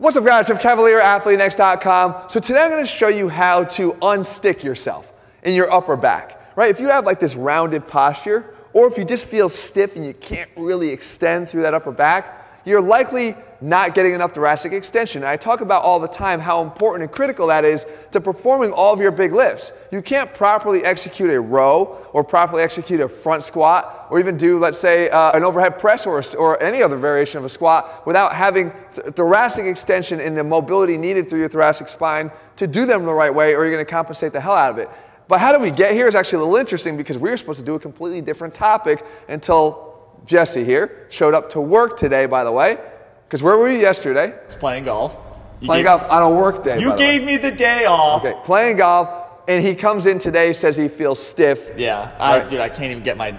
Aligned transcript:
What's 0.00 0.16
up 0.16 0.24
guys, 0.24 0.48
Jeff 0.48 0.62
Cavaliere, 0.62 1.02
AthleanX.com. 1.02 2.30
So 2.30 2.40
today 2.40 2.62
I'm 2.62 2.70
gonna 2.70 2.86
show 2.86 3.08
you 3.08 3.28
how 3.28 3.64
to 3.64 3.92
unstick 4.00 4.62
yourself 4.62 5.12
in 5.42 5.52
your 5.52 5.70
upper 5.70 5.94
back, 5.94 6.56
right? 6.56 6.70
If 6.70 6.80
you 6.80 6.88
have 6.88 7.04
like 7.04 7.20
this 7.20 7.34
rounded 7.34 7.86
posture, 7.86 8.54
or 8.72 8.90
if 8.90 8.96
you 8.96 9.04
just 9.04 9.26
feel 9.26 9.50
stiff 9.50 9.96
and 9.96 10.06
you 10.06 10.14
can't 10.14 10.48
really 10.56 10.88
extend 10.88 11.50
through 11.50 11.60
that 11.64 11.74
upper 11.74 11.92
back, 11.92 12.49
you're 12.64 12.80
likely 12.80 13.36
not 13.60 13.94
getting 13.94 14.14
enough 14.14 14.32
thoracic 14.32 14.72
extension. 14.72 15.22
I 15.22 15.36
talk 15.36 15.60
about 15.60 15.82
all 15.82 16.00
the 16.00 16.08
time 16.08 16.40
how 16.40 16.62
important 16.62 17.02
and 17.02 17.12
critical 17.12 17.46
that 17.48 17.64
is 17.64 17.84
to 18.12 18.20
performing 18.20 18.72
all 18.72 18.92
of 18.92 19.00
your 19.00 19.10
big 19.10 19.32
lifts. 19.32 19.72
You 19.92 20.00
can't 20.00 20.32
properly 20.32 20.84
execute 20.84 21.30
a 21.30 21.40
row 21.40 22.06
or 22.12 22.24
properly 22.24 22.62
execute 22.62 23.00
a 23.00 23.08
front 23.08 23.44
squat 23.44 24.06
or 24.10 24.18
even 24.18 24.36
do, 24.36 24.58
let's 24.58 24.78
say, 24.78 25.10
uh, 25.10 25.32
an 25.32 25.44
overhead 25.44 25.78
press 25.78 26.06
or, 26.06 26.22
or 26.38 26.62
any 26.62 26.82
other 26.82 26.96
variation 26.96 27.38
of 27.38 27.44
a 27.44 27.48
squat 27.48 28.06
without 28.06 28.34
having 28.34 28.72
th 28.94 29.14
thoracic 29.14 29.66
extension 29.66 30.20
and 30.20 30.36
the 30.36 30.44
mobility 30.44 30.96
needed 30.96 31.28
through 31.28 31.40
your 31.40 31.48
thoracic 31.48 31.88
spine 31.88 32.30
to 32.56 32.66
do 32.66 32.86
them 32.86 33.04
the 33.04 33.12
right 33.12 33.34
way 33.34 33.54
or 33.54 33.64
you're 33.64 33.72
going 33.72 33.84
to 33.84 33.90
compensate 33.90 34.32
the 34.32 34.40
hell 34.40 34.54
out 34.54 34.70
of 34.70 34.78
it. 34.78 34.88
But 35.28 35.38
how 35.38 35.52
do 35.52 35.60
we 35.60 35.70
get 35.70 35.92
here 35.92 36.08
is 36.08 36.14
actually 36.16 36.42
a 36.42 36.44
little 36.44 36.56
interesting 36.56 36.96
because 36.96 37.16
we 37.16 37.30
were 37.30 37.36
supposed 37.36 37.60
to 37.60 37.64
do 37.64 37.74
a 37.74 37.78
completely 37.78 38.20
different 38.20 38.52
topic 38.52 39.04
until 39.28 39.89
Jesse 40.26 40.64
here 40.64 41.06
showed 41.10 41.34
up 41.34 41.50
to 41.50 41.60
work 41.60 41.98
today, 41.98 42.26
by 42.26 42.44
the 42.44 42.52
way. 42.52 42.78
Because 43.26 43.42
where 43.42 43.56
were 43.56 43.70
you 43.70 43.78
yesterday? 43.78 44.34
It's 44.44 44.54
playing 44.54 44.84
golf. 44.84 45.16
You 45.60 45.66
playing 45.66 45.84
golf 45.84 46.10
on 46.10 46.22
a 46.22 46.34
work 46.34 46.64
day. 46.64 46.80
You 46.80 46.96
gave 46.96 47.22
me 47.22 47.36
the 47.36 47.50
day 47.50 47.84
off. 47.84 48.24
Okay, 48.24 48.38
playing 48.44 48.78
golf, 48.78 49.08
and 49.46 49.64
he 49.64 49.74
comes 49.74 50.06
in 50.06 50.18
today, 50.18 50.52
says 50.52 50.76
he 50.76 50.88
feels 50.88 51.22
stiff. 51.22 51.70
Yeah, 51.76 52.16
I, 52.18 52.40
dude, 52.48 52.60
I 52.60 52.68
can't 52.68 52.90
even 52.90 53.02
get 53.02 53.16
my 53.16 53.38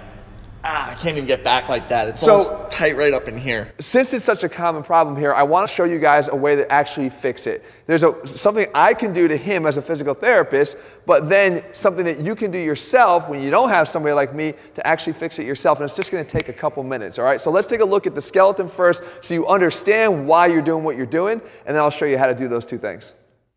ah, 0.64 0.90
I 0.90 0.94
can't 0.94 1.16
even 1.16 1.26
get 1.26 1.42
back 1.42 1.68
like 1.68 1.88
that. 1.88 2.08
It's 2.08 2.20
so, 2.20 2.66
tight 2.70 2.96
right 2.96 3.12
up 3.12 3.28
in 3.28 3.36
here. 3.36 3.72
Since 3.80 4.14
it's 4.14 4.24
such 4.24 4.44
a 4.44 4.48
common 4.48 4.82
problem 4.82 5.16
here, 5.16 5.32
I 5.32 5.42
want 5.42 5.68
to 5.68 5.74
show 5.74 5.84
you 5.84 5.98
guys 5.98 6.28
a 6.28 6.36
way 6.36 6.56
to 6.56 6.70
actually 6.70 7.10
fix 7.10 7.46
it. 7.46 7.64
There's 7.86 8.02
a, 8.02 8.26
something 8.26 8.66
I 8.74 8.94
can 8.94 9.12
do 9.12 9.28
to 9.28 9.36
him 9.36 9.66
as 9.66 9.76
a 9.76 9.82
physical 9.82 10.14
therapist, 10.14 10.76
but 11.06 11.28
then 11.28 11.64
something 11.72 12.04
that 12.04 12.20
you 12.20 12.34
can 12.34 12.50
do 12.50 12.58
yourself 12.58 13.28
when 13.28 13.42
you 13.42 13.50
don't 13.50 13.68
have 13.68 13.88
somebody 13.88 14.12
like 14.12 14.34
me 14.34 14.54
to 14.74 14.86
actually 14.86 15.14
fix 15.14 15.38
it 15.38 15.46
yourself. 15.46 15.78
And 15.78 15.84
it's 15.84 15.96
just 15.96 16.10
going 16.10 16.24
to 16.24 16.30
take 16.30 16.48
a 16.48 16.52
couple 16.52 16.82
minutes. 16.82 17.18
All 17.18 17.24
right. 17.24 17.40
So 17.40 17.50
let's 17.50 17.66
take 17.66 17.80
a 17.80 17.84
look 17.84 18.06
at 18.06 18.14
the 18.14 18.22
skeleton 18.22 18.68
first 18.68 19.02
so 19.20 19.34
you 19.34 19.46
understand 19.46 20.26
why 20.26 20.46
you're 20.46 20.62
doing 20.62 20.84
what 20.84 20.96
you're 20.96 21.06
doing. 21.06 21.40
And 21.66 21.76
then 21.76 21.78
I'll 21.78 21.90
show 21.90 22.04
you 22.04 22.18
how 22.18 22.26
to 22.26 22.34
do 22.34 22.48
those 22.48 22.66
two 22.66 22.78
things. 22.78 23.14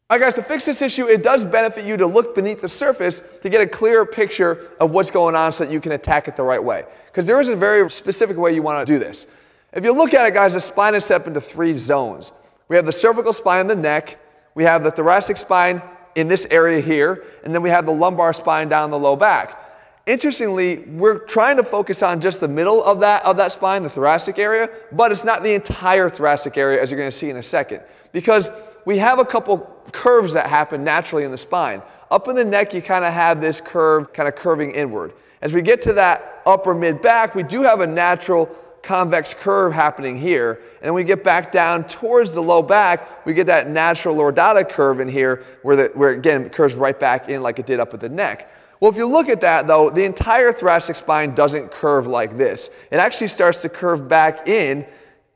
All 0.08 0.20
right, 0.20 0.26
guys, 0.26 0.36
to 0.36 0.44
fix 0.44 0.66
this 0.66 0.84
issue, 0.84 1.08
it 1.08 1.24
does 1.24 1.44
benefit 1.44 1.84
you 1.84 1.98
to 1.98 2.06
look 2.06 2.36
beneath 2.36 2.62
the 2.62 2.70
surface 2.70 3.24
to 3.42 3.50
get 3.50 3.62
a 3.62 3.66
clearer 3.66 4.06
picture 4.06 4.70
of 4.80 4.92
what's 4.92 5.10
going 5.10 5.34
on 5.34 5.52
so 5.52 5.66
that 5.66 5.74
you 5.74 5.82
can 5.82 5.94
attack 5.94 6.28
it 6.28 6.36
the 6.36 6.44
right 6.44 6.64
way. 6.64 6.86
Because 7.08 7.26
there 7.26 7.42
is 7.42 7.50
a 7.50 7.56
very 7.56 7.90
specific 7.90 8.38
way 8.38 8.54
you 8.54 8.62
want 8.62 8.86
to 8.86 8.94
do 8.94 9.00
this. 9.00 9.26
If 9.74 9.84
you 9.84 9.94
look 9.94 10.14
at 10.14 10.28
it, 10.28 10.36
guys, 10.36 10.54
the 10.54 10.62
spine 10.62 10.94
is 10.94 11.06
set 11.06 11.22
up 11.22 11.28
into 11.28 11.42
three 11.42 11.76
zones. 11.76 12.32
We 12.68 12.76
have 12.76 12.86
the 12.86 12.92
cervical 12.92 13.34
spine 13.34 13.62
in 13.62 13.68
the 13.68 13.76
neck, 13.76 14.20
we 14.54 14.64
have 14.64 14.84
the 14.84 14.92
thoracic 14.92 15.38
spine 15.38 15.82
in 16.14 16.28
this 16.28 16.46
area 16.52 16.82
here, 16.82 17.24
and 17.44 17.52
then 17.52 17.64
we 17.64 17.72
have 17.72 17.88
the 17.88 17.92
lumbar 17.92 18.32
spine 18.36 18.70
down 18.70 18.92
the 18.92 19.00
low 19.00 19.16
back. 19.16 19.60
Interestingly, 20.06 20.84
we're 20.86 21.18
trying 21.18 21.58
to 21.58 21.64
focus 21.64 22.04
on 22.04 22.22
just 22.22 22.42
the 22.42 22.48
middle 22.48 22.84
of 22.84 23.00
that, 23.00 23.26
of 23.26 23.38
that 23.38 23.54
spine, 23.54 23.82
the 23.82 23.90
thoracic 23.90 24.38
area, 24.38 24.70
but 24.92 25.12
it's 25.12 25.24
not 25.24 25.42
the 25.42 25.56
entire 25.56 26.12
thoracic 26.12 26.60
area 26.60 26.80
as 26.80 26.92
you're 26.92 27.00
going 27.00 27.10
to 27.10 27.18
see 27.18 27.32
in 27.32 27.38
a 27.38 27.44
second. 27.44 27.82
Because 28.12 28.52
we 28.86 29.00
have 29.00 29.20
a 29.20 29.26
couple 29.26 29.58
curves 29.92 30.34
that 30.34 30.48
happen 30.48 30.84
naturally 30.84 31.24
in 31.24 31.32
the 31.32 31.38
spine. 31.38 31.82
Up 32.12 32.28
in 32.28 32.36
the 32.36 32.46
neck, 32.46 32.74
you 32.74 32.82
kind 32.82 33.04
of 33.04 33.14
have 33.14 33.42
this 33.42 33.60
curve 33.60 34.14
kind 34.14 34.30
of 34.30 34.36
curving 34.36 34.72
inward. 34.72 35.14
As 35.42 35.54
we 35.54 35.62
get 35.62 35.82
to 35.84 35.94
that 35.94 36.42
upper 36.46 36.74
mid 36.74 37.02
back, 37.02 37.36
we 37.36 37.44
do 37.44 37.62
have 37.64 37.82
a 37.82 37.88
natural 37.88 38.46
convex 38.84 39.34
curve 39.34 39.74
happening 39.74 40.18
here. 40.18 40.62
And 40.84 40.94
we 40.94 41.04
get 41.04 41.24
back 41.24 41.52
down 41.52 41.86
towards 41.86 42.34
the 42.34 42.42
low 42.42 42.62
back, 42.62 43.26
we 43.26 43.34
get 43.34 43.48
that 43.48 43.68
natural 43.68 44.16
lordotic 44.16 44.70
curve 44.70 45.00
in 45.00 45.08
here 45.08 45.44
where, 45.64 45.76
the, 45.76 45.92
where 45.96 46.12
again, 46.12 46.50
curves 46.50 46.76
right 46.76 47.00
back 47.00 47.28
in 47.28 47.42
like 47.42 47.58
it 47.58 47.66
did 47.66 47.80
up 47.80 47.94
at 47.96 48.00
the 48.00 48.10
neck. 48.10 48.52
Well, 48.80 48.92
if 48.92 48.98
you 48.98 49.08
look 49.08 49.30
at 49.30 49.42
that 49.42 49.66
though, 49.66 49.90
the 49.90 50.04
entire 50.04 50.54
thoracic 50.54 50.96
spine 50.96 51.34
doesn't 51.34 51.72
curve 51.72 52.06
like 52.06 52.38
this. 52.38 52.70
It 52.92 52.98
actually 52.98 53.30
starts 53.30 53.62
to 53.62 53.70
curve 53.70 54.08
back 54.08 54.48
in 54.48 54.86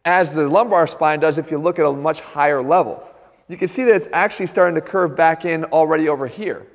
as 0.06 0.34
the 0.34 0.48
lumbar 0.48 0.88
spine 0.88 1.20
does 1.20 1.40
if 1.40 1.50
you 1.50 1.58
look 1.58 1.80
at 1.80 1.86
a 1.86 1.92
much 1.92 2.22
higher 2.22 2.62
level 2.62 3.09
you 3.50 3.58
can 3.58 3.68
see 3.68 3.84
that 3.84 3.96
it's 3.96 4.08
actually 4.14 4.46
starting 4.46 4.76
to 4.76 4.82
curve 4.82 5.18
back 5.18 5.44
in 5.44 5.66
already 5.66 6.08
over 6.08 6.28
here, 6.28 6.66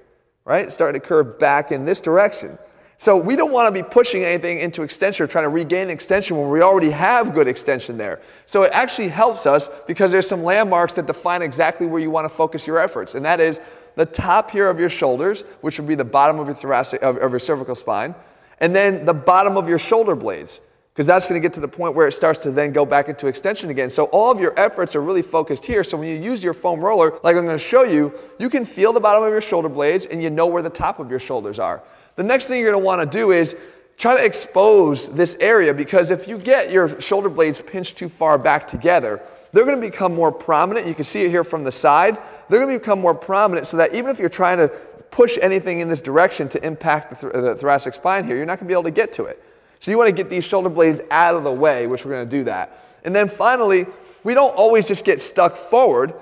right? 0.45 0.67
It's 0.67 0.75
starting 0.75 1.01
to 1.01 1.07
curve 1.07 1.39
back 1.39 1.73
in 1.73 1.85
this 1.85 2.01
direction. 2.01 2.59
So 2.99 3.17
we 3.17 3.37
don't 3.37 3.53
want 3.53 3.75
to 3.75 3.83
be 3.83 3.89
pushing 3.89 4.25
anything 4.25 4.59
into 4.59 4.83
extension 4.83 5.25
or 5.25 5.27
trying 5.27 5.45
to 5.45 5.49
regain 5.49 5.89
extension 5.89 6.37
when 6.37 6.51
we 6.51 6.63
already 6.63 6.91
have 6.91 7.33
good 7.33 7.49
extension 7.49 7.97
there. 7.97 8.21
So 8.47 8.63
it 8.63 8.73
actually 8.73 9.09
helps 9.09 9.47
us 9.47 9.69
because 9.87 10.11
there's 10.11 10.29
some 10.29 10.43
landmarks 10.43 10.93
that 10.95 11.07
define 11.07 11.43
exactly 11.43 11.87
where 11.87 12.01
you 12.01 12.11
want 12.11 12.25
to 12.25 12.35
focus 12.35 12.67
your 12.67 12.79
efforts. 12.79 13.15
And 13.15 13.25
that 13.25 13.41
is 13.41 13.61
the 13.95 14.07
top 14.07 14.51
here 14.51 14.69
of 14.69 14.81
your 14.81 14.89
shoulders, 14.89 15.43
which 15.61 15.79
would 15.79 15.89
be 15.89 15.95
the 15.95 16.05
bottom 16.05 16.41
of 16.41 16.47
your 16.47 16.57
thoracic, 16.57 17.03
of, 17.03 17.17
of 17.19 17.31
your 17.31 17.41
cervical 17.41 17.75
spine, 17.75 18.15
and 18.59 18.75
then 18.75 19.05
the 19.05 19.15
bottom 19.15 19.57
of 19.57 19.69
your 19.69 19.79
shoulder 19.79 20.17
blades 20.17 20.61
because 20.95 21.09
that's 21.09 21.27
going 21.27 21.41
to 21.41 21.45
get 21.45 21.53
to 21.55 21.61
the 21.61 21.67
point 21.67 21.97
where 21.97 22.07
it 22.07 22.13
starts 22.13 22.39
to 22.45 22.53
then 22.53 22.71
go 22.71 22.87
back 22.87 23.09
into 23.09 23.27
extension 23.27 23.69
again. 23.69 23.91
So 23.91 24.05
all 24.07 24.31
of 24.31 24.39
your 24.39 24.57
efforts 24.57 24.95
are 24.95 25.03
really 25.03 25.23
focused 25.23 25.67
here. 25.67 25.83
So 25.83 25.97
when 25.97 26.09
you 26.09 26.15
use 26.15 26.43
your 26.43 26.55
foam 26.55 26.79
roller, 26.79 27.19
like 27.25 27.35
I'm 27.35 27.45
going 27.45 27.59
to 27.59 27.65
show 27.65 27.83
you, 27.83 28.15
you 28.39 28.49
can 28.49 28.65
feel 28.65 28.93
the 28.93 29.01
bottom 29.01 29.25
of 29.25 29.31
your 29.31 29.41
shoulder 29.41 29.69
blades 29.69 30.07
and 30.07 30.23
you 30.23 30.31
know 30.31 30.47
where 30.47 30.63
the 30.63 30.71
top 30.71 31.01
of 31.01 31.11
your 31.11 31.19
shoulders 31.19 31.59
are. 31.59 31.83
The 32.15 32.23
next 32.23 32.45
thing 32.45 32.61
you're 32.61 32.71
going 32.71 32.81
to 32.81 32.87
want 32.87 33.11
to 33.11 33.19
do 33.19 33.33
is 33.33 33.57
try 33.99 34.17
to 34.17 34.25
expose 34.25 35.13
this 35.13 35.37
area 35.41 35.75
because 35.75 36.13
if 36.13 36.29
you 36.29 36.39
get 36.39 36.71
your 36.71 37.01
shoulder 37.01 37.29
blades 37.29 37.61
pinched 37.61 37.99
too 37.99 38.09
far 38.09 38.39
back 38.39 38.69
together, 38.69 39.21
they're 39.51 39.65
going 39.65 39.81
to 39.81 39.85
become 39.85 40.15
more 40.15 40.31
prominent. 40.31 40.87
You 40.87 40.95
can 40.95 41.05
see 41.05 41.25
it 41.25 41.31
here 41.31 41.43
from 41.43 41.65
the 41.65 41.73
side. 41.73 42.19
They're 42.49 42.61
going 42.61 42.73
to 42.73 42.79
become 42.79 43.01
more 43.01 43.15
prominent 43.15 43.67
so 43.67 43.79
that 43.79 43.95
even 43.95 44.11
if 44.11 44.21
you're 44.21 44.29
trying 44.29 44.59
to 44.59 44.69
push 45.11 45.39
anything 45.43 45.81
in 45.81 45.89
this 45.89 46.03
direction 46.03 46.49
to 46.51 46.65
impact 46.65 47.11
the, 47.11 47.31
th 47.31 47.33
the 47.33 47.55
thoracic 47.57 47.95
spine 47.95 48.25
here, 48.25 48.37
you're 48.37 48.47
not 48.47 48.61
going 48.61 48.69
to 48.69 48.73
be 48.73 48.75
able 48.75 48.85
to 48.85 48.93
get 48.93 49.13
to 49.15 49.25
it. 49.25 49.44
So 49.85 49.91
you 49.91 49.99
want 49.99 50.09
to 50.09 50.17
get 50.17 50.31
these 50.31 50.47
shoulder 50.47 50.71
blades 50.71 51.03
out 51.11 51.35
of 51.35 51.45
the 51.45 51.53
way, 51.53 51.87
which 51.87 52.07
we're 52.07 52.13
going 52.13 52.27
to 52.27 52.37
do 52.39 52.45
that. 52.45 52.87
And 53.05 53.15
then 53.15 53.29
finally, 53.29 53.85
we 54.23 54.33
don't 54.33 54.57
always 54.57 54.89
just 54.89 55.05
get 55.05 55.21
stuck 55.21 55.59
forward 55.59 56.15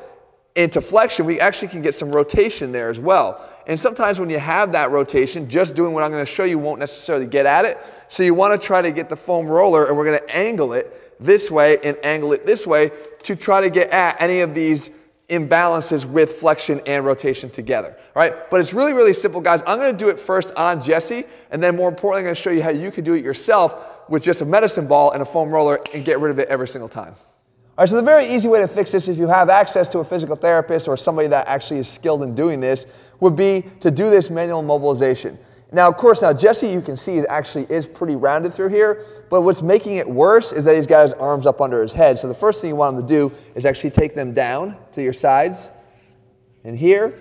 into 0.57 0.81
flexion. 0.81 1.27
We 1.27 1.39
actually 1.39 1.69
can 1.69 1.81
get 1.81 1.95
some 1.95 2.11
rotation 2.11 2.73
there 2.73 2.91
as 2.91 2.99
well. 2.99 3.41
And 3.69 3.79
sometimes 3.79 4.19
when 4.19 4.31
you 4.31 4.41
have 4.41 4.73
that 4.73 4.91
rotation, 4.91 5.49
just 5.49 5.77
doing 5.77 5.95
what 5.95 6.03
I'm 6.03 6.11
going 6.11 6.27
to 6.27 6.33
show 6.33 6.43
you 6.43 6.59
won't 6.59 6.81
necessarily 6.81 7.25
get 7.25 7.47
at 7.47 7.65
it. 7.65 7.79
So 8.09 8.25
you 8.25 8.35
want 8.35 8.61
to 8.61 8.67
try 8.67 8.83
to 8.83 8.91
get 8.91 9.09
the 9.09 9.15
foam 9.15 9.47
roller, 9.47 9.87
and 9.87 9.97
we're 9.97 10.07
going 10.07 10.19
to 10.19 10.37
angle 10.37 10.73
it 10.73 11.23
this 11.23 11.49
way 11.49 11.79
and 11.85 11.97
angle 12.03 12.33
it 12.33 12.45
this 12.45 12.67
way 12.67 12.91
to 13.23 13.37
try 13.37 13.61
to 13.61 13.71
get 13.71 13.91
at 13.91 14.21
any 14.21 14.41
of 14.41 14.57
these 14.57 14.91
imbalances 15.33 16.05
with 16.05 16.33
flexion 16.33 16.81
and 16.87 17.05
rotation 17.05 17.49
together. 17.49 17.97
All 18.15 18.23
right, 18.23 18.51
but 18.51 18.61
it's 18.61 18.75
really, 18.75 18.93
really 18.93 19.15
simple, 19.15 19.41
guys. 19.41 19.63
I'm 19.67 19.79
gonna 19.79 19.95
do 19.95 20.11
it 20.11 20.21
first 20.21 20.53
on 20.55 20.83
Jesse, 20.83 21.25
and 21.51 21.63
then 21.63 21.75
more 21.75 21.89
importantly, 21.89 22.21
I'm 22.21 22.35
gonna 22.35 22.35
show 22.35 22.51
you 22.51 22.63
how 22.63 22.71
you 22.71 22.91
can 22.91 23.03
do 23.03 23.15
it 23.15 23.25
yourself 23.25 23.75
with 24.09 24.23
just 24.23 24.43
a 24.43 24.45
medicine 24.45 24.87
ball 24.87 25.13
and 25.13 25.23
a 25.23 25.25
foam 25.25 25.51
roller 25.51 25.81
and 25.95 26.05
get 26.05 26.21
rid 26.21 26.31
of 26.31 26.39
it 26.39 26.49
every 26.49 26.69
single 26.69 26.89
time. 26.89 27.15
All 27.79 27.85
right, 27.85 27.89
so 27.89 27.97
the 27.97 28.03
very 28.03 28.27
easy 28.27 28.49
way 28.49 28.61
to 28.61 28.69
fix 28.69 28.93
this, 28.93 29.09
if 29.09 29.17
you 29.17 29.27
have 29.27 29.49
access 29.49 29.89
to 29.89 30.01
a 30.01 30.05
physical 30.05 30.37
therapist 30.37 30.87
or 30.87 30.97
somebody 30.99 31.29
that 31.29 31.49
actually 31.49 31.81
is 31.81 31.89
skilled 31.89 32.23
in 32.23 32.35
doing 32.35 32.61
this, 32.61 32.85
would 33.21 33.35
be 33.35 33.65
to 33.81 33.91
do 33.91 34.11
this 34.11 34.29
manual 34.29 34.63
mobilization. 34.63 35.39
Now, 35.73 35.89
of 35.89 35.97
course, 35.97 36.21
now 36.21 36.35
Jesse, 36.35 36.69
you 36.69 36.83
can 36.83 36.99
see 36.99 37.17
it 37.17 37.27
actually 37.31 37.67
is 37.71 37.87
pretty 37.87 38.15
rounded 38.15 38.53
through 38.53 38.69
here, 38.69 39.07
but 39.31 39.41
what's 39.41 39.63
making 39.63 39.97
it 39.97 40.07
worse 40.09 40.53
is 40.53 40.67
that 40.67 40.77
he's 40.77 40.87
got 40.87 41.03
his 41.05 41.15
arms 41.15 41.47
up 41.47 41.63
under 41.63 41.81
his 41.81 41.95
head. 41.95 42.19
So 42.19 42.29
the 42.29 42.35
first 42.35 42.61
thing 42.61 42.69
you 42.69 42.77
want 42.77 42.97
him 42.97 43.03
to 43.03 43.09
do 43.09 43.33
is 43.55 43.65
actually 43.65 43.91
take 43.91 44.15
them 44.15 44.35
down 44.35 44.77
to 44.93 45.03
your 45.03 45.15
sides 45.15 45.71
and 46.63 46.77
here. 46.77 47.15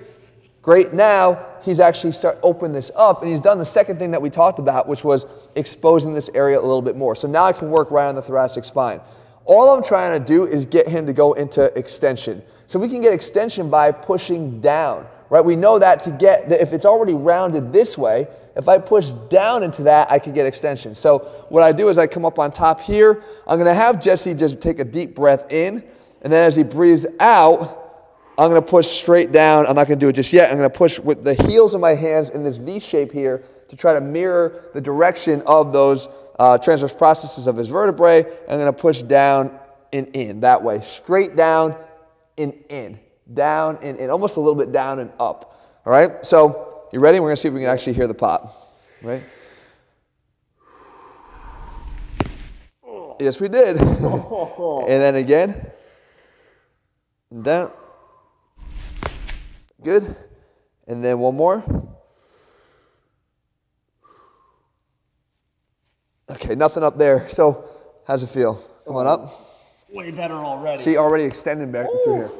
Great, 0.61 0.91
now 0.91 1.47
he's 1.63 1.79
actually 1.79 2.11
start 2.11 2.37
open 2.43 2.73
this 2.73 2.91
up 2.95 3.21
and 3.21 3.31
he's 3.31 3.39
done 3.39 3.57
the 3.57 3.65
second 3.65 3.97
thing 3.97 4.11
that 4.11 4.21
we 4.21 4.29
talked 4.29 4.59
about, 4.59 4.85
which 4.85 5.05
was 5.05 5.25
exposing 5.55 6.13
this 6.13 6.29
area 6.35 6.59
a 6.59 6.61
little 6.61 6.81
bit 6.81 6.97
more. 6.97 7.15
So 7.15 7.29
now 7.29 7.45
I 7.45 7.53
can 7.53 7.69
work 7.71 7.89
right 7.89 8.09
on 8.09 8.15
the 8.15 8.21
thoracic 8.21 8.65
spine. 8.65 8.99
All 9.45 9.69
I'm 9.69 9.81
trying 9.81 10.19
to 10.19 10.25
do 10.25 10.45
is 10.45 10.65
get 10.65 10.89
him 10.89 11.07
to 11.07 11.13
go 11.13 11.33
into 11.33 11.75
extension. 11.77 12.43
So 12.67 12.79
we 12.79 12.89
can 12.89 13.01
get 13.01 13.13
extension 13.13 13.69
by 13.69 13.91
pushing 13.91 14.59
down 14.59 15.07
right? 15.31 15.45
We 15.45 15.55
know 15.55 15.79
that 15.79 16.03
to 16.03 16.11
get, 16.11 16.49
that 16.49 16.59
if 16.59 16.73
it's 16.73 16.83
already 16.83 17.13
rounded 17.13 17.71
this 17.71 17.97
way, 17.97 18.27
if 18.57 18.67
I 18.67 18.79
push 18.79 19.07
down 19.29 19.63
into 19.63 19.83
that, 19.83 20.11
I 20.11 20.19
can 20.19 20.33
get 20.33 20.45
extension. 20.45 20.93
So 20.93 21.19
what 21.47 21.63
I 21.63 21.71
do 21.71 21.87
is 21.87 21.97
I 21.97 22.05
come 22.05 22.25
up 22.25 22.37
on 22.37 22.51
top 22.51 22.81
here. 22.81 23.23
I'm 23.47 23.57
going 23.57 23.65
to 23.65 23.73
have 23.73 24.01
Jesse 24.01 24.33
just 24.33 24.59
take 24.59 24.79
a 24.79 24.83
deep 24.83 25.15
breath 25.15 25.49
in. 25.49 25.85
And 26.21 26.33
then 26.33 26.45
as 26.45 26.57
he 26.57 26.63
breathes 26.63 27.07
out, 27.21 27.77
I'm 28.37 28.49
going 28.49 28.61
to 28.61 28.67
push 28.67 28.87
straight 28.87 29.31
down. 29.31 29.65
I'm 29.67 29.75
not 29.77 29.87
going 29.87 29.97
to 29.97 30.05
do 30.05 30.09
it 30.09 30.13
just 30.13 30.33
yet. 30.33 30.51
I'm 30.51 30.57
going 30.57 30.69
to 30.69 30.77
push 30.77 30.99
with 30.99 31.23
the 31.23 31.33
heels 31.33 31.73
of 31.73 31.79
my 31.79 31.95
hands 31.95 32.29
in 32.29 32.43
this 32.43 32.57
V 32.57 32.81
shape 32.81 33.13
here 33.13 33.41
to 33.69 33.77
try 33.77 33.93
to 33.93 34.01
mirror 34.01 34.65
the 34.73 34.81
direction 34.81 35.43
of 35.47 35.71
those 35.71 36.09
uh, 36.39 36.57
transverse 36.57 36.93
processes 36.93 37.47
of 37.47 37.55
his 37.55 37.69
vertebrae. 37.69 38.25
I'm 38.49 38.59
going 38.59 38.65
to 38.65 38.73
push 38.73 39.01
down 39.01 39.57
and 39.93 40.09
in 40.09 40.41
that 40.41 40.61
way. 40.61 40.81
Straight 40.81 41.37
down 41.37 41.77
and 42.37 42.53
in 42.67 42.99
down 43.33 43.77
and, 43.81 43.97
and 43.97 44.11
almost 44.11 44.37
a 44.37 44.39
little 44.39 44.55
bit 44.55 44.71
down 44.71 44.99
and 44.99 45.11
up. 45.19 45.81
All 45.85 45.91
right? 45.91 46.25
So, 46.25 46.87
you 46.91 46.99
ready? 46.99 47.19
We're 47.19 47.27
going 47.27 47.35
to 47.35 47.41
see 47.41 47.47
if 47.47 47.53
we 47.53 47.61
can 47.61 47.69
actually 47.69 47.93
hear 47.93 48.07
the 48.07 48.13
pop. 48.13 48.75
Right? 49.01 49.23
Yes, 53.19 53.39
we 53.39 53.49
did. 53.49 53.77
and 53.79 54.87
then 54.87 55.15
again. 55.15 55.71
and 57.29 57.43
down. 57.43 57.71
Good. 59.83 60.15
And 60.87 61.03
then 61.03 61.19
one 61.19 61.35
more. 61.35 61.63
Okay, 66.29 66.55
nothing 66.55 66.81
up 66.83 66.97
there. 66.97 67.29
So, 67.29 67.65
how's 68.07 68.23
it 68.23 68.29
feel? 68.29 68.55
Come 68.85 68.95
on 68.95 69.05
up. 69.05 69.49
Way 69.91 70.11
better 70.11 70.33
already. 70.35 70.81
See, 70.81 70.97
already 70.97 71.25
extending 71.25 71.71
back 71.71 71.87
through 72.03 72.15
here. 72.15 72.31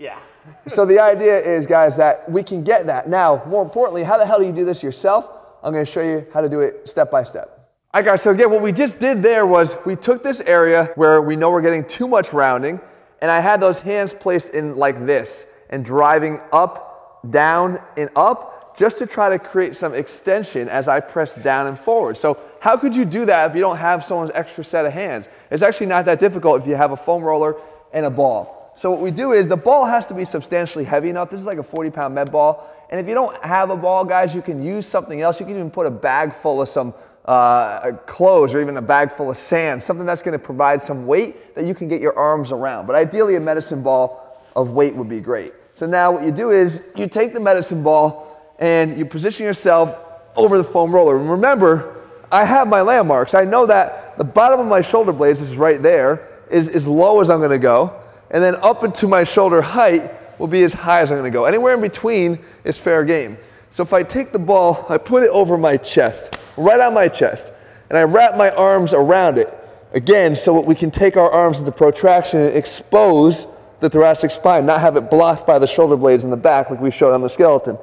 Yeah. 0.00 0.18
so 0.66 0.86
the 0.86 0.98
idea 0.98 1.38
is, 1.38 1.66
guys, 1.66 1.94
that 1.98 2.28
we 2.30 2.42
can 2.42 2.64
get 2.64 2.86
that. 2.86 3.08
Now, 3.08 3.42
more 3.46 3.62
importantly, 3.62 4.02
how 4.02 4.16
the 4.16 4.24
hell 4.24 4.38
do 4.38 4.46
you 4.46 4.52
do 4.52 4.64
this 4.64 4.82
yourself? 4.82 5.28
I'm 5.62 5.74
going 5.74 5.84
to 5.84 5.90
show 5.90 6.00
you 6.00 6.26
how 6.32 6.40
to 6.40 6.48
do 6.48 6.60
it 6.60 6.88
step 6.88 7.10
by 7.10 7.22
step. 7.22 7.70
All 7.92 8.00
right, 8.00 8.06
guys, 8.06 8.22
so 8.22 8.30
again, 8.30 8.50
what 8.50 8.62
we 8.62 8.72
just 8.72 8.98
did 8.98 9.22
there 9.22 9.46
was 9.46 9.76
we 9.84 9.96
took 9.96 10.22
this 10.22 10.40
area 10.40 10.90
where 10.94 11.20
we 11.20 11.36
know 11.36 11.50
we're 11.50 11.60
getting 11.60 11.84
too 11.84 12.08
much 12.08 12.32
rounding, 12.32 12.80
and 13.20 13.30
I 13.30 13.40
had 13.40 13.60
those 13.60 13.78
hands 13.78 14.14
placed 14.14 14.50
in 14.50 14.76
like 14.76 15.04
this 15.04 15.46
and 15.68 15.84
driving 15.84 16.40
up, 16.50 17.20
down, 17.30 17.78
and 17.98 18.08
up 18.16 18.74
just 18.78 18.96
to 18.98 19.06
try 19.06 19.28
to 19.28 19.38
create 19.38 19.76
some 19.76 19.92
extension 19.92 20.68
as 20.68 20.88
I 20.88 21.00
press 21.00 21.34
down 21.34 21.66
and 21.66 21.78
forward. 21.78 22.16
So 22.16 22.40
how 22.60 22.78
could 22.78 22.96
you 22.96 23.04
do 23.04 23.26
that 23.26 23.50
if 23.50 23.54
you 23.54 23.60
don't 23.60 23.76
have 23.76 24.02
someone's 24.02 24.30
extra 24.30 24.64
set 24.64 24.86
of 24.86 24.92
hands? 24.92 25.28
It's 25.50 25.62
actually 25.62 25.86
not 25.86 26.06
that 26.06 26.20
difficult 26.20 26.62
if 26.62 26.66
you 26.66 26.76
have 26.76 26.92
a 26.92 26.96
foam 26.96 27.22
roller 27.22 27.56
and 27.92 28.06
a 28.06 28.10
ball. 28.10 28.59
So 28.80 28.90
what 28.90 29.02
we 29.02 29.10
do 29.10 29.32
is 29.32 29.46
the 29.46 29.58
ball 29.58 29.84
has 29.84 30.06
to 30.06 30.14
be 30.14 30.24
substantially 30.24 30.84
heavy 30.84 31.10
enough. 31.10 31.28
This 31.28 31.38
is 31.38 31.44
like 31.44 31.58
a 31.58 31.62
40 31.62 31.90
pound 31.90 32.14
med 32.14 32.32
ball. 32.32 32.66
And 32.88 32.98
if 32.98 33.06
you 33.06 33.12
don't 33.12 33.36
have 33.44 33.68
a 33.68 33.76
ball, 33.76 34.06
guys, 34.06 34.34
you 34.34 34.40
can 34.40 34.62
use 34.62 34.86
something 34.86 35.20
else. 35.20 35.38
You 35.38 35.44
can 35.44 35.56
even 35.56 35.70
put 35.70 35.86
a 35.86 35.90
bag 35.90 36.32
full 36.32 36.62
of 36.62 36.68
some 36.70 36.94
uh, 37.26 37.92
clothes 38.06 38.54
or 38.54 38.60
even 38.62 38.78
a 38.78 38.82
bag 38.82 39.12
full 39.12 39.30
of 39.30 39.36
sand, 39.36 39.82
something 39.82 40.06
that's 40.06 40.22
going 40.22 40.32
to 40.32 40.38
provide 40.38 40.80
some 40.80 41.06
weight 41.06 41.54
that 41.54 41.66
you 41.66 41.74
can 41.74 41.88
get 41.88 42.00
your 42.00 42.18
arms 42.18 42.52
around. 42.52 42.86
But 42.86 42.96
ideally, 42.96 43.36
a 43.36 43.40
medicine 43.40 43.82
ball 43.82 44.40
of 44.56 44.70
weight 44.70 44.94
would 44.94 45.10
be 45.10 45.20
great. 45.20 45.52
So 45.74 45.84
now 45.84 46.12
what 46.12 46.24
you 46.24 46.32
do 46.32 46.48
is 46.48 46.82
you 46.96 47.06
take 47.06 47.34
the 47.34 47.40
medicine 47.40 47.82
ball 47.82 48.54
and 48.60 48.96
you 48.96 49.04
position 49.04 49.44
yourself 49.44 49.94
over 50.36 50.56
the 50.56 50.64
foam 50.64 50.90
roller. 50.90 51.18
And 51.18 51.30
remember, 51.30 52.06
I 52.32 52.46
have 52.46 52.66
my 52.66 52.80
landmarks. 52.80 53.34
I 53.34 53.44
know 53.44 53.66
that 53.66 54.16
the 54.16 54.24
bottom 54.24 54.58
of 54.58 54.66
my 54.66 54.80
shoulder 54.80 55.12
blades, 55.12 55.42
is 55.42 55.58
right 55.58 55.82
there, 55.82 56.28
is 56.50 56.66
as 56.66 56.88
low 56.88 57.20
as 57.20 57.28
I'm 57.28 57.40
going 57.40 57.50
to 57.50 57.58
go 57.58 57.99
and 58.30 58.42
then 58.42 58.56
up 58.56 58.84
into 58.84 59.08
my 59.08 59.24
shoulder 59.24 59.60
height 59.60 60.10
will 60.38 60.46
be 60.46 60.62
as 60.62 60.72
high 60.72 61.00
as 61.00 61.10
I'm 61.10 61.18
gonna 61.18 61.30
go. 61.30 61.44
Anywhere 61.44 61.74
in 61.74 61.80
between 61.80 62.38
is 62.64 62.78
fair 62.78 63.04
game. 63.04 63.36
So 63.72 63.82
if 63.82 63.92
I 63.92 64.02
take 64.02 64.32
the 64.32 64.38
ball, 64.38 64.86
I 64.88 64.98
put 64.98 65.22
it 65.22 65.30
over 65.30 65.56
my 65.56 65.76
chest, 65.76 66.38
right 66.56 66.80
on 66.80 66.94
my 66.94 67.08
chest, 67.08 67.52
and 67.88 67.98
I 67.98 68.02
wrap 68.02 68.36
my 68.36 68.50
arms 68.50 68.94
around 68.94 69.38
it. 69.38 69.56
Again, 69.92 70.36
so 70.36 70.54
that 70.54 70.66
we 70.66 70.74
can 70.74 70.90
take 70.90 71.16
our 71.16 71.30
arms 71.30 71.58
into 71.58 71.72
protraction 71.72 72.40
and 72.40 72.56
expose 72.56 73.48
the 73.80 73.90
thoracic 73.90 74.30
spine, 74.30 74.66
not 74.66 74.80
have 74.80 74.96
it 74.96 75.10
blocked 75.10 75.46
by 75.46 75.58
the 75.58 75.66
shoulder 75.66 75.96
blades 75.96 76.24
in 76.24 76.30
the 76.30 76.36
back 76.36 76.70
like 76.70 76.80
we 76.80 76.90
showed 76.90 77.12
on 77.12 77.22
the 77.22 77.28
skeleton. 77.28 77.76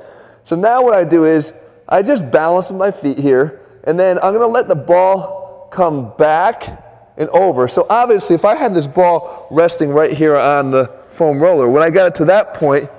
So 0.46 0.56
now 0.56 0.82
what 0.82 0.94
I 0.94 1.04
do 1.04 1.26
is 1.26 1.54
I 1.90 2.02
just 2.02 2.30
balance 2.32 2.70
with 2.70 2.78
my 2.78 2.92
feet 2.92 3.18
here, 3.18 3.62
and 3.84 4.00
then 4.00 4.18
I'm 4.20 4.34
gonna 4.34 4.48
let 4.48 4.68
the 4.68 4.76
ball 4.76 5.68
come 5.72 6.14
back 6.18 6.87
and 7.18 7.30
over. 7.30 7.68
So 7.68 7.86
obviously, 7.90 8.36
if 8.36 8.46
I 8.46 8.56
had 8.56 8.74
this 8.74 8.88
ball 8.88 9.48
resting 9.52 9.90
right 9.90 10.14
here 10.14 10.36
on 10.36 10.72
the 10.72 10.88
foam 11.10 11.40
roller, 11.40 11.68
when 11.68 11.84
I 11.84 11.90
got 11.90 12.08
it 12.08 12.16
to 12.16 12.26
that 12.26 12.54
point, 12.54 12.90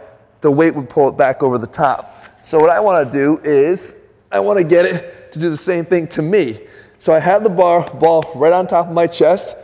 the 0.40 0.50
weight 0.50 0.74
would 0.74 0.88
pull 0.88 1.08
it 1.08 1.16
back 1.16 1.42
over 1.42 1.58
the 1.58 1.66
top. 1.66 2.24
So 2.44 2.58
what 2.58 2.70
I 2.70 2.80
want 2.80 3.10
to 3.10 3.18
do 3.18 3.38
is 3.44 3.96
I 4.30 4.40
want 4.40 4.58
to 4.58 4.64
get 4.64 4.84
it 4.84 5.32
to 5.32 5.38
do 5.38 5.50
the 5.50 5.56
same 5.56 5.84
thing 5.84 6.08
to 6.08 6.22
me. 6.22 6.60
So 6.98 7.12
I 7.12 7.20
have 7.20 7.44
the 7.44 7.50
bar 7.50 7.88
ball 7.94 8.30
right 8.34 8.52
on 8.52 8.66
top 8.66 8.88
of 8.88 8.92
my 8.92 9.06
chest, 9.06 9.56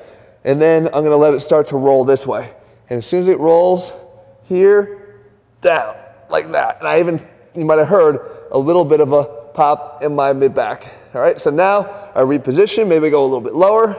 and 0.45 0.61
then 0.61 0.87
I'm 0.87 1.03
going 1.03 1.07
to 1.07 1.17
let 1.17 1.35
it 1.35 1.41
start 1.41 1.67
to 1.69 1.77
roll 1.77 2.05
this 2.05 2.27
way. 2.27 2.53
And 2.91 2.99
as 2.99 3.07
soon 3.07 3.23
as 3.23 3.29
it 3.29 3.39
rolls 3.41 3.95
here, 4.45 5.23
down, 5.61 5.97
like 6.29 6.53
that. 6.53 6.79
And 6.79 6.87
I 6.87 7.01
even, 7.01 7.21
you 7.55 7.65
might 7.65 7.79
have 7.79 7.89
heard, 7.89 8.21
a 8.53 8.59
little 8.59 8.85
bit 8.85 9.01
of 9.01 9.13
a 9.13 9.25
pop 9.55 10.03
in 10.03 10.15
my 10.15 10.33
mid 10.33 10.55
back. 10.55 10.93
All 11.15 11.21
right, 11.21 11.41
so 11.41 11.51
now 11.51 12.11
I 12.15 12.21
reposition, 12.21 12.87
maybe 12.87 13.11
go 13.11 13.25
a 13.25 13.27
little 13.27 13.41
bit 13.41 13.55
lower, 13.55 13.95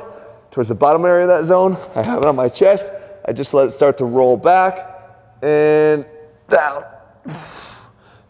towards 0.56 0.69
the 0.69 0.74
bottom 0.74 1.04
area 1.04 1.24
of 1.24 1.28
that 1.28 1.44
zone. 1.44 1.75
I 1.98 2.04
have 2.04 2.19
it 2.19 2.25
on 2.25 2.38
my 2.38 2.48
chest. 2.48 2.90
I 3.25 3.34
just 3.34 3.54
let 3.54 3.68
it 3.68 3.74
start 3.74 3.98
to 3.98 4.06
roll 4.06 4.38
back 4.38 5.02
and 5.44 6.06
down. 6.48 6.86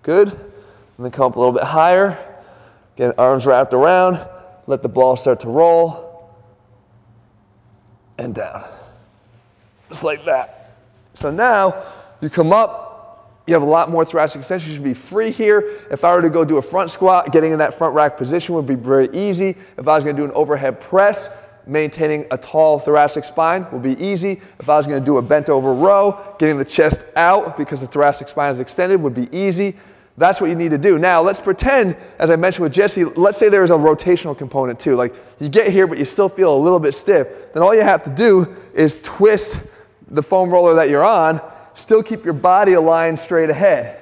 Good. 0.01 0.29
And 0.29 1.05
then 1.05 1.11
come 1.11 1.27
up 1.27 1.35
a 1.35 1.39
little 1.39 1.53
bit 1.53 1.65
higher. 1.65 2.17
Again, 2.95 3.13
arms 3.19 3.45
wrapped 3.45 3.75
around. 3.75 4.27
Let 4.65 4.81
the 4.81 4.89
ball 4.89 5.17
start 5.17 5.41
to 5.41 5.49
roll 5.49 6.33
and 8.17 8.33
down. 8.33 8.63
Just 9.89 10.03
like 10.03 10.25
that. 10.25 10.71
So 11.13 11.29
now 11.29 11.83
you 12.21 12.31
come 12.31 12.51
up, 12.51 13.43
you 13.45 13.53
have 13.53 13.61
a 13.61 13.67
lot 13.67 13.91
more 13.91 14.03
thoracic 14.03 14.39
extension. 14.39 14.71
You 14.71 14.75
should 14.77 14.83
be 14.83 14.95
free 14.95 15.29
here. 15.29 15.79
If 15.91 16.03
I 16.03 16.15
were 16.15 16.23
to 16.23 16.31
go 16.31 16.43
do 16.43 16.57
a 16.57 16.61
front 16.63 16.89
squat, 16.89 17.31
getting 17.31 17.51
in 17.51 17.59
that 17.59 17.75
front 17.75 17.93
rack 17.93 18.17
position 18.17 18.55
would 18.55 18.65
be 18.65 18.73
very 18.73 19.09
easy. 19.13 19.55
If 19.77 19.87
I 19.87 19.93
was 19.93 20.03
going 20.03 20.15
to 20.15 20.21
do 20.23 20.25
an 20.25 20.33
overhead 20.33 20.79
press, 20.79 21.29
maintaining 21.67 22.25
a 22.31 22.37
tall 22.37 22.79
thoracic 22.79 23.25
spine 23.25 23.65
will 23.71 23.79
be 23.79 23.99
easy. 24.03 24.41
If 24.59 24.69
I 24.69 24.77
was 24.77 24.87
going 24.87 24.99
to 24.99 25.05
do 25.05 25.17
a 25.17 25.21
bent 25.21 25.49
over 25.49 25.73
row, 25.73 26.35
getting 26.39 26.57
the 26.57 26.65
chest 26.65 27.03
out 27.15 27.57
because 27.57 27.81
the 27.81 27.87
thoracic 27.87 28.29
spine 28.29 28.51
is 28.51 28.59
extended 28.59 29.01
would 29.01 29.13
be 29.13 29.29
easy. 29.35 29.75
That's 30.17 30.39
what 30.39 30.49
you 30.49 30.55
need 30.55 30.71
to 30.71 30.77
do. 30.77 30.97
Now, 30.97 31.21
let's 31.21 31.39
pretend, 31.39 31.97
as 32.19 32.29
I 32.29 32.37
mentioned 32.37 32.63
with 32.63 32.73
Jesse, 32.73 33.03
let's 33.03 33.37
say 33.37 33.49
there's 33.49 33.71
a 33.71 33.75
rotational 33.75 34.37
component 34.37 34.79
too. 34.79 34.95
Like 34.95 35.13
you 35.39 35.49
get 35.49 35.67
here, 35.71 35.87
but 35.87 35.97
you 35.97 36.05
still 36.05 36.29
feel 36.29 36.55
a 36.55 36.57
little 36.57 36.79
bit 36.79 36.93
stiff. 36.95 37.27
Then 37.53 37.61
all 37.63 37.75
you 37.75 37.81
have 37.81 38.03
to 38.05 38.09
do 38.09 38.55
is 38.73 39.01
twist 39.01 39.59
the 40.07 40.23
foam 40.23 40.49
roller 40.49 40.75
that 40.75 40.89
you're 40.89 41.03
on, 41.03 41.41
still 41.73 42.01
keep 42.01 42.23
your 42.23 42.33
body 42.33 42.73
aligned 42.73 43.19
straight 43.19 43.49
ahead. 43.49 44.01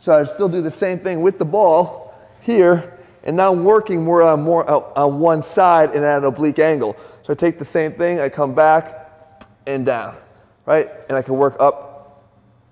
So 0.00 0.14
I'd 0.14 0.28
still 0.28 0.48
do 0.48 0.62
the 0.62 0.70
same 0.70 0.98
thing 0.98 1.20
with 1.20 1.38
the 1.38 1.44
ball 1.44 2.14
here, 2.40 2.95
and 3.26 3.36
now 3.36 3.52
I'm 3.52 3.64
working 3.64 4.02
more 4.02 4.22
on, 4.22 4.42
more 4.42 4.68
on 4.70 5.18
one 5.18 5.42
side 5.42 5.94
and 5.94 6.04
at 6.04 6.18
an 6.18 6.24
oblique 6.24 6.60
angle. 6.60 6.96
So 7.24 7.32
I 7.32 7.36
take 7.36 7.58
the 7.58 7.64
same 7.64 7.92
thing, 7.92 8.20
I 8.20 8.28
come 8.28 8.54
back 8.54 9.10
and 9.66 9.84
down, 9.84 10.16
right? 10.64 10.88
And 11.08 11.18
I 11.18 11.22
can 11.22 11.34
work 11.34 11.56
up 11.58 12.24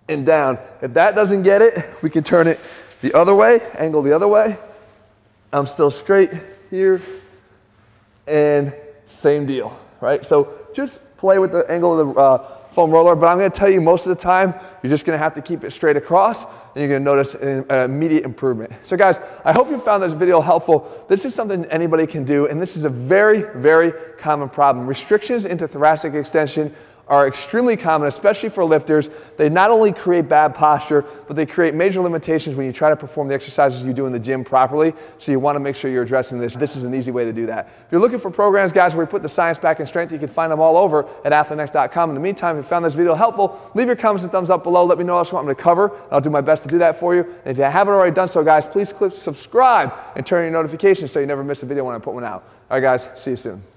and 0.09 0.25
down. 0.25 0.59
If 0.81 0.95
that 0.95 1.17
doesn't 1.17 1.43
get 1.43 1.61
it, 1.61 1.85
we 2.03 2.09
can 2.09 2.23
turn 2.23 2.47
it 2.47 2.61
the 3.03 3.13
other 3.15 3.35
way, 3.35 3.61
angle 3.77 4.01
the 4.01 4.15
other 4.15 4.29
way. 4.29 4.57
I'm 5.53 5.67
still 5.67 5.91
straight 5.91 6.31
here, 6.71 7.03
and 8.29 8.75
same 9.07 9.47
deal, 9.47 9.79
right? 10.01 10.25
So 10.25 10.55
just 10.73 11.01
play 11.17 11.41
with 11.41 11.51
the 11.53 11.69
angle 11.69 11.99
of 11.99 12.15
the 12.15 12.21
uh, 12.21 12.59
foam 12.75 12.91
roller, 12.91 13.15
but 13.15 13.27
I'm 13.27 13.39
gonna 13.39 13.51
tell 13.51 13.71
you 13.71 13.81
most 13.81 14.07
of 14.07 14.11
the 14.17 14.21
time, 14.21 14.53
you're 14.83 14.91
just 14.91 15.07
gonna 15.07 15.19
have 15.19 15.35
to 15.35 15.43
keep 15.43 15.63
it 15.65 15.71
straight 15.71 15.97
across 15.97 16.45
and 16.45 16.77
you're 16.77 16.89
gonna 16.89 17.01
notice 17.01 17.35
an, 17.35 17.65
immediate 17.71 18.25
improvement. 18.25 18.73
So 18.83 18.97
guys, 18.97 19.21
I 19.45 19.53
hope 19.53 19.71
you 19.71 19.79
found 19.79 20.03
this 20.03 20.13
video 20.13 20.41
helpful. 20.41 21.07
This 21.09 21.25
is 21.25 21.35
something 21.35 21.65
anybody 21.67 22.07
can 22.07 22.25
do 22.25 22.47
and 22.47 22.61
this 22.61 22.77
is 22.77 22.85
a 22.85 22.91
very, 22.91 23.43
very 23.61 23.93
common 24.19 24.49
problem. 24.49 24.87
Restrictions 24.87 25.45
into 25.45 25.69
thoracic 25.69 26.15
extension 26.15 26.75
are 27.09 27.27
extremely 27.27 27.77
common, 27.77 28.09
especially 28.09 28.49
for 28.49 28.65
lifters. 28.65 29.11
They 29.37 29.49
not 29.49 29.71
only 29.71 29.93
create 29.93 30.29
bad 30.29 30.55
posture, 30.55 31.05
but 31.27 31.37
they 31.37 31.47
create 31.47 31.75
major 31.75 32.01
limitations 32.01 32.57
when 32.57 32.67
you 32.67 32.73
try 32.73 32.89
to 32.89 32.97
perform 32.97 33.29
the 33.29 33.35
exercises 33.35 33.85
you 33.85 33.93
do 33.93 34.07
in 34.07 34.13
the 34.13 34.19
gym 34.19 34.45
properly. 34.45 34.95
So 35.19 35.33
you 35.33 35.39
want 35.39 35.57
to 35.57 35.61
make 35.61 35.77
sure 35.77 35.91
you're 35.91 36.03
addressing 36.03 36.39
this. 36.39 36.55
This 36.55 36.77
is 36.77 36.85
an 36.85 36.95
easy 36.95 37.11
way 37.11 37.25
to 37.25 37.33
do 37.33 37.47
that. 37.47 37.67
If 37.67 37.93
you're 37.93 38.01
looking 38.01 38.19
for 38.19 38.31
programs, 38.31 38.73
guys, 38.73 38.95
where 38.95 39.05
we 39.05 39.11
put 39.11 39.23
the 39.23 39.29
science 39.29 39.59
back 39.59 39.81
in 39.81 39.87
strength, 39.87 40.13
you 40.13 40.19
can 40.19 40.29
find 40.29 40.51
them 40.51 40.61
all 40.61 40.77
over 40.77 41.07
at 41.25 41.33
athleanx.com. 41.33 42.11
In 42.11 42.15
the 42.15 42.21
meantime, 42.21 42.57
if 42.57 42.65
you 42.65 42.69
found 42.69 42.85
this 42.85 42.95
video 42.95 43.15
helpful, 43.15 43.71
leave 43.75 43.87
your 43.87 43.97
comments 43.97 44.23
and 44.23 44.33
thumbs 44.33 44.51
up 44.51 44.63
below. 44.63 44.85
Let 44.85 44.99
me 44.99 45.05
know 45.05 45.15
what 45.15 45.21
else 45.21 45.33
you 45.33 45.37
want 45.37 45.49
me 45.49 45.55
to 45.55 45.61
cover. 45.61 45.93
I'll 46.11 46.21
do 46.21 46.31
my 46.31 46.41
best 46.41 46.63
to 46.63 46.69
do 46.69 46.79
that 46.79 46.99
for 46.99 47.15
you. 47.15 47.23
And 47.23 47.53
if 47.53 47.59
you 47.59 47.65
haven't 47.65 47.93
already 47.93 48.15
done 48.15 48.29
so, 48.29 48.43
guys, 48.43 48.65
please 48.67 48.93
click 48.93 49.15
subscribe 49.15 49.93
and 50.17 50.25
turn 50.25 50.39
on 50.39 50.45
your 50.45 50.53
notifications 50.53 51.13
so 51.13 51.21
you 51.21 51.27
never 51.27 51.45
miss 51.45 51.63
a 51.63 51.67
video 51.67 51.85
when 51.85 51.95
I 51.95 51.99
put 51.99 52.15
one 52.15 52.25
out. 52.25 52.45
All 52.71 52.77
right, 52.77 52.81
guys, 52.81 53.11
see 53.15 53.31
you 53.31 53.37
soon. 53.37 53.74